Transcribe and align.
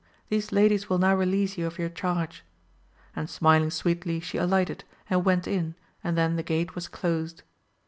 these 0.29 0.51
ladies 0.51 0.89
will 0.89 0.97
now 0.97 1.13
release 1.13 1.59
ye 1.59 1.63
of 1.63 1.77
your 1.77 1.87
charge; 1.87 2.43
and 3.15 3.29
smiling 3.29 3.69
sweetly 3.69 4.19
she 4.19 4.35
alighted 4.39 4.83
and 5.11 5.25
went 5.25 5.45
in 5.45 5.75
and 6.03 6.17
then 6.17 6.37
the 6.37 6.41
gate 6.41 6.73
was 6.73 6.87
closed. 6.87 7.43